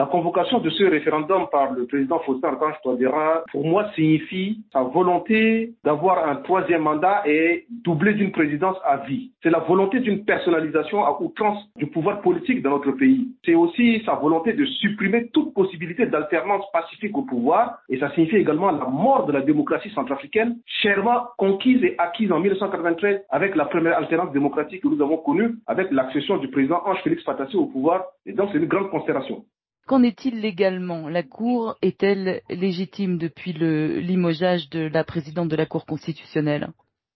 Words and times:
La 0.00 0.06
convocation 0.06 0.60
de 0.60 0.70
ce 0.70 0.84
référendum 0.84 1.48
par 1.52 1.72
le 1.72 1.84
président 1.84 2.20
Faustin 2.20 2.48
Archange 2.48 2.80
Touadéra, 2.82 3.44
pour 3.52 3.66
moi, 3.66 3.90
signifie 3.94 4.64
sa 4.72 4.80
volonté 4.80 5.74
d'avoir 5.84 6.26
un 6.26 6.36
troisième 6.36 6.84
mandat 6.84 7.22
et 7.26 7.66
doubler 7.68 8.14
d'une 8.14 8.32
présidence 8.32 8.78
à 8.82 8.96
vie. 9.06 9.32
C'est 9.42 9.50
la 9.50 9.58
volonté 9.58 10.00
d'une 10.00 10.24
personnalisation 10.24 11.04
à 11.04 11.20
outrance 11.20 11.62
du 11.76 11.84
pouvoir 11.84 12.22
politique 12.22 12.62
dans 12.62 12.70
notre 12.70 12.92
pays. 12.92 13.28
C'est 13.44 13.54
aussi 13.54 14.02
sa 14.06 14.14
volonté 14.14 14.54
de 14.54 14.64
supprimer 14.64 15.28
toute 15.34 15.52
possibilité 15.52 16.06
d'alternance 16.06 16.64
pacifique 16.72 17.14
au 17.14 17.24
pouvoir 17.24 17.80
et 17.90 17.98
ça 17.98 18.10
signifie 18.14 18.36
également 18.36 18.70
la 18.70 18.86
mort 18.86 19.26
de 19.26 19.32
la 19.32 19.42
démocratie 19.42 19.90
centrafricaine, 19.90 20.56
chèrement 20.64 21.26
conquise 21.36 21.84
et 21.84 21.94
acquise 21.98 22.32
en 22.32 22.40
1993 22.40 23.24
avec 23.28 23.54
la 23.54 23.66
première 23.66 23.98
alternance 23.98 24.32
démocratique 24.32 24.82
que 24.82 24.88
nous 24.88 25.02
avons 25.02 25.18
connue 25.18 25.56
avec 25.66 25.90
l'accession 25.90 26.38
du 26.38 26.48
président 26.48 26.80
Ange 26.86 27.02
Félix 27.04 27.22
Patassi 27.22 27.56
au 27.56 27.66
pouvoir. 27.66 28.04
Et 28.24 28.32
donc 28.32 28.48
c'est 28.50 28.58
une 28.58 28.64
grande 28.64 28.88
considération. 28.88 29.44
Qu'en 29.90 30.04
est-il 30.04 30.40
légalement? 30.40 31.08
La 31.08 31.24
Cour 31.24 31.74
est-elle 31.82 32.42
légitime 32.48 33.18
depuis 33.18 33.52
le 33.52 33.98
limogeage 33.98 34.70
de 34.70 34.86
la 34.86 35.02
présidente 35.02 35.48
de 35.48 35.56
la 35.56 35.66
Cour 35.66 35.84
constitutionnelle? 35.84 36.68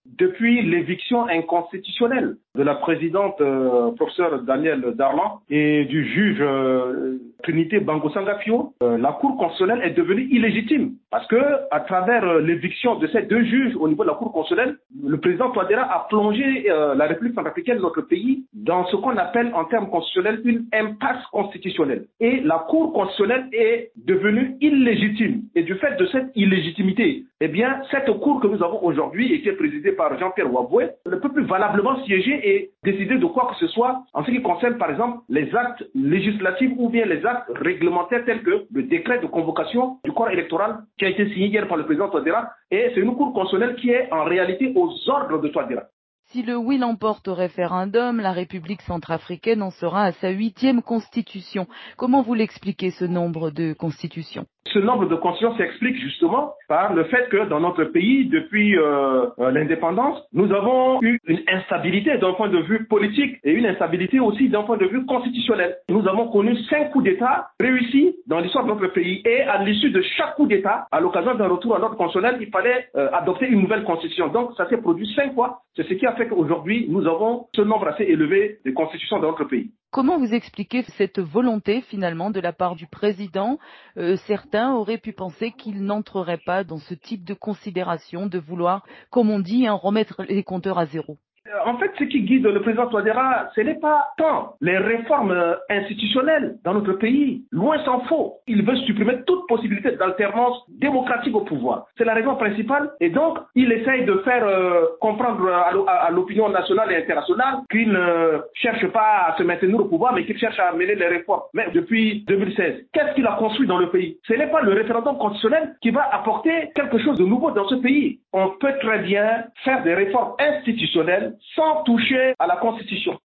Depuis 0.06 0.60
l'éviction 0.60 1.24
inconstitutionnelle 1.28 2.36
de 2.56 2.62
la 2.64 2.74
présidente 2.74 3.40
euh, 3.40 3.92
professeur 3.92 4.42
Daniel 4.42 4.92
Darlan 4.96 5.40
et 5.48 5.84
du 5.84 6.04
juge 6.04 6.40
euh, 6.40 7.18
Trinité 7.44 7.78
Bango 7.78 8.10
Sangafio, 8.10 8.74
euh, 8.82 8.98
la 8.98 9.12
Cour 9.12 9.36
constitutionnelle 9.36 9.86
est 9.86 9.94
devenue 9.94 10.26
illégitime 10.30 10.94
parce 11.10 11.26
que 11.28 11.36
à 11.70 11.80
travers 11.80 12.24
euh, 12.24 12.40
l'éviction 12.40 12.96
de 12.96 13.06
ces 13.08 13.22
deux 13.22 13.44
juges 13.44 13.76
au 13.76 13.86
niveau 13.86 14.02
de 14.02 14.08
la 14.08 14.14
Cour 14.14 14.32
constitutionnelle, 14.32 14.78
le 15.06 15.18
président 15.20 15.50
Touadéra 15.50 15.82
a 15.82 16.06
plongé 16.08 16.64
la 16.64 17.06
République 17.06 17.34
centrafricaine, 17.34 17.78
notre 17.78 18.00
pays, 18.00 18.46
dans 18.52 18.86
ce 18.86 18.96
qu'on 18.96 19.16
appelle 19.16 19.52
en 19.54 19.64
termes 19.66 19.90
constitutionnels 19.90 20.40
une 20.44 20.64
impasse 20.72 21.24
constitutionnelle. 21.32 22.06
Et 22.20 22.40
la 22.40 22.64
Cour 22.68 22.92
constitutionnelle 22.92 23.46
est 23.52 23.90
devenue 23.96 24.56
illégitime. 24.60 25.42
Et 25.54 25.62
du 25.62 25.74
fait 25.74 25.96
de 25.96 26.06
cette 26.06 26.30
illégitimité, 26.34 27.24
eh 27.40 27.48
bien, 27.48 27.82
cette 27.90 28.10
Cour 28.20 28.40
que 28.40 28.46
nous 28.46 28.62
avons 28.62 28.82
aujourd'hui 28.82 29.42
qui 29.42 29.48
est 29.48 29.56
présidée 29.56 29.92
par 29.92 30.18
Jean-Pierre 30.18 30.52
Waboué 30.52 30.88
ne 31.06 31.16
peut 31.16 31.28
plus 31.28 31.44
valablement 31.44 32.02
siéger 32.04 32.40
et 32.42 32.70
décider 32.84 33.18
de 33.18 33.26
quoi 33.26 33.48
que 33.50 33.56
ce 33.56 33.66
soit 33.68 34.02
en 34.14 34.24
ce 34.24 34.30
qui 34.30 34.40
concerne, 34.40 34.78
par 34.78 34.90
exemple, 34.90 35.18
les 35.28 35.54
actes 35.54 35.84
législatifs 35.94 36.72
ou 36.78 36.88
bien 36.88 37.04
les 37.04 37.24
actes 37.26 37.33
réglementaires 37.48 38.24
tels 38.24 38.42
que 38.42 38.66
le 38.72 38.82
décret 38.84 39.20
de 39.20 39.26
convocation 39.26 39.98
du 40.04 40.12
corps 40.12 40.30
électoral 40.30 40.84
qui 40.98 41.04
a 41.04 41.08
été 41.08 41.28
signé 41.32 41.46
hier 41.48 41.68
par 41.68 41.76
le 41.76 41.84
président 41.84 42.08
Touadéra. 42.08 42.50
Et 42.70 42.90
c'est 42.94 43.00
une 43.00 43.14
Cour 43.14 43.32
constitutionnelle 43.32 43.76
qui 43.76 43.90
est 43.90 44.12
en 44.12 44.24
réalité 44.24 44.72
aux 44.74 44.90
ordres 45.08 45.40
de 45.40 45.48
Touadéra. 45.48 45.82
Si 46.26 46.42
le 46.42 46.56
oui 46.56 46.78
l'emporte 46.78 47.28
au 47.28 47.34
référendum, 47.34 48.18
la 48.18 48.32
République 48.32 48.82
centrafricaine 48.82 49.62
en 49.62 49.70
sera 49.70 50.04
à 50.04 50.12
sa 50.12 50.30
huitième 50.30 50.82
constitution. 50.82 51.66
Comment 51.96 52.22
vous 52.22 52.34
l'expliquez 52.34 52.90
ce 52.90 53.04
nombre 53.04 53.50
de 53.50 53.74
constitutions? 53.74 54.46
Ce 54.72 54.78
nombre 54.78 55.06
de 55.06 55.14
constitutions 55.14 55.56
s'explique 55.56 55.96
justement 55.96 56.54
par 56.68 56.94
le 56.94 57.04
fait 57.04 57.28
que 57.28 57.48
dans 57.48 57.60
notre 57.60 57.84
pays, 57.84 58.26
depuis 58.26 58.76
euh, 58.76 59.26
euh, 59.38 59.50
l'indépendance, 59.50 60.22
nous 60.32 60.52
avons 60.52 61.02
eu 61.02 61.18
une 61.26 61.40
instabilité 61.48 62.16
d'un 62.18 62.32
point 62.32 62.48
de 62.48 62.58
vue 62.58 62.86
politique 62.86 63.36
et 63.44 63.52
une 63.52 63.66
instabilité 63.66 64.20
aussi 64.20 64.48
d'un 64.48 64.62
point 64.62 64.76
de 64.76 64.86
vue 64.86 65.04
constitutionnel. 65.04 65.76
Nous 65.88 66.08
avons 66.08 66.28
connu 66.28 66.56
cinq 66.70 66.90
coups 66.90 67.04
d'État 67.04 67.48
réussis 67.60 68.16
dans 68.26 68.40
l'histoire 68.40 68.64
de 68.64 68.70
notre 68.70 68.86
pays 68.88 69.22
et 69.24 69.42
à 69.42 69.62
l'issue 69.62 69.90
de 69.90 70.02
chaque 70.16 70.36
coup 70.36 70.46
d'État, 70.46 70.86
à 70.90 71.00
l'occasion 71.00 71.34
d'un 71.34 71.48
retour 71.48 71.76
à 71.76 71.78
l'ordre 71.78 71.96
constitutionnel, 71.96 72.38
il 72.40 72.50
fallait 72.50 72.88
euh, 72.96 73.10
adopter 73.12 73.46
une 73.46 73.60
nouvelle 73.60 73.84
constitution. 73.84 74.28
Donc 74.28 74.52
ça 74.56 74.68
s'est 74.68 74.78
produit 74.78 75.12
cinq 75.14 75.34
fois. 75.34 75.60
C'est 75.76 75.86
ce 75.86 75.94
qui 75.94 76.06
a 76.06 76.12
fait 76.14 76.28
qu'aujourd'hui, 76.28 76.86
nous 76.88 77.06
avons 77.06 77.46
ce 77.54 77.62
nombre 77.62 77.88
assez 77.88 78.04
élevé 78.04 78.58
de 78.64 78.70
constitutions 78.70 79.18
dans 79.18 79.28
notre 79.28 79.44
pays. 79.44 79.70
Comment 79.94 80.18
vous 80.18 80.34
expliquez 80.34 80.82
cette 80.98 81.20
volonté 81.20 81.80
finalement 81.82 82.32
de 82.32 82.40
la 82.40 82.52
part 82.52 82.74
du 82.74 82.88
président? 82.88 83.60
Euh, 83.96 84.16
Certains 84.26 84.74
auraient 84.74 84.98
pu 84.98 85.12
penser 85.12 85.52
qu'il 85.52 85.84
n'entrerait 85.84 86.42
pas 86.44 86.64
dans 86.64 86.80
ce 86.80 86.94
type 86.94 87.22
de 87.22 87.32
considération 87.32 88.26
de 88.26 88.40
vouloir, 88.40 88.84
comme 89.10 89.30
on 89.30 89.38
dit, 89.38 89.68
hein, 89.68 89.74
remettre 89.74 90.24
les 90.24 90.42
compteurs 90.42 90.80
à 90.80 90.86
zéro. 90.86 91.16
Euh, 91.46 91.58
en 91.66 91.76
fait, 91.76 91.90
ce 91.98 92.04
qui 92.04 92.22
guide 92.22 92.46
le 92.46 92.60
président 92.62 92.86
Touadéra, 92.86 93.50
ce 93.54 93.60
n'est 93.60 93.78
pas 93.78 94.08
tant 94.16 94.54
les 94.62 94.78
réformes 94.78 95.30
euh, 95.30 95.56
institutionnelles 95.68 96.56
dans 96.64 96.72
notre 96.72 96.94
pays. 96.94 97.44
Loin 97.52 97.82
s'en 97.84 98.00
faut. 98.04 98.38
Il 98.46 98.64
veut 98.64 98.76
supprimer 98.76 99.22
toute 99.26 99.46
possibilité 99.46 99.92
d'alternance 99.92 100.62
démocratique 100.68 101.34
au 101.34 101.42
pouvoir. 101.42 101.86
C'est 101.98 102.04
la 102.04 102.14
raison 102.14 102.36
principale. 102.36 102.92
Et 103.00 103.10
donc, 103.10 103.38
il 103.54 103.70
essaye 103.72 104.06
de 104.06 104.14
faire 104.18 104.46
euh, 104.46 104.86
comprendre 105.00 105.46
à 105.86 106.10
l'opinion 106.10 106.48
nationale 106.48 106.90
et 106.92 106.96
internationale 106.96 107.56
qu'il 107.70 107.90
ne 107.92 108.40
cherche 108.54 108.86
pas 108.88 109.26
à 109.28 109.36
se 109.36 109.42
maintenir 109.42 109.80
au 109.80 109.84
pouvoir, 109.84 110.14
mais 110.14 110.24
qu'il 110.24 110.38
cherche 110.38 110.58
à 110.58 110.72
mener 110.72 110.94
les 110.94 111.08
réformes. 111.08 111.42
Mais 111.52 111.66
depuis 111.74 112.24
2016, 112.26 112.86
qu'est-ce 112.92 113.14
qu'il 113.14 113.26
a 113.26 113.32
construit 113.32 113.66
dans 113.66 113.78
le 113.78 113.90
pays? 113.90 114.18
Ce 114.26 114.32
n'est 114.32 114.50
pas 114.50 114.62
le 114.62 114.72
référendum 114.72 115.18
constitutionnel 115.18 115.76
qui 115.82 115.90
va 115.90 116.08
apporter 116.10 116.70
quelque 116.74 116.98
chose 116.98 117.18
de 117.18 117.24
nouveau 117.24 117.50
dans 117.50 117.68
ce 117.68 117.74
pays. 117.76 118.20
On 118.32 118.48
peut 118.60 118.72
très 118.80 119.00
bien 119.00 119.44
faire 119.62 119.82
des 119.82 119.94
réformes 119.94 120.32
institutionnelles 120.38 121.33
sans 121.54 121.82
toucher 121.82 122.34
à 122.38 122.46
la 122.46 122.56
Constitution. 122.56 123.18